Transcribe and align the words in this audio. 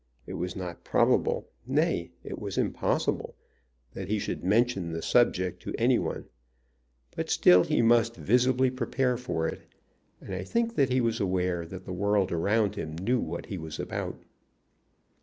It 0.25 0.33
was 0.33 0.55
not 0.55 0.83
probable, 0.83 1.47
nay, 1.67 2.09
it 2.23 2.39
was 2.39 2.57
impossible, 2.57 3.35
that 3.93 4.07
he 4.07 4.17
should 4.17 4.43
mention 4.43 4.89
the 4.91 5.01
subject 5.03 5.61
to 5.61 5.75
any 5.77 5.99
one; 5.99 6.25
but 7.15 7.29
still 7.29 7.63
he 7.63 7.83
must 7.83 8.15
visibly 8.15 8.71
prepare 8.71 9.15
for 9.15 9.47
it, 9.47 9.61
and 10.19 10.33
I 10.33 10.43
think 10.43 10.73
that 10.73 10.89
he 10.89 11.01
was 11.01 11.19
aware 11.19 11.67
that 11.67 11.85
the 11.85 11.93
world 11.93 12.31
around 12.31 12.73
him 12.77 12.95
knew 12.95 13.19
what 13.19 13.45
he 13.45 13.59
was 13.59 13.79
about. 13.79 14.17